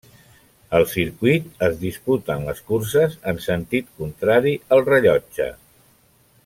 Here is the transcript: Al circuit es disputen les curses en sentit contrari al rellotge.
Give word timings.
Al 0.77 0.85
circuit 0.93 1.61
es 1.67 1.75
disputen 1.83 2.47
les 2.47 2.63
curses 2.71 3.15
en 3.33 3.43
sentit 3.51 3.95
contrari 4.01 4.59
al 4.77 4.87
rellotge. 4.93 5.51